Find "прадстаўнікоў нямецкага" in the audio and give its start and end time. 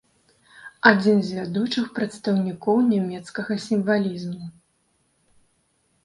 1.97-3.57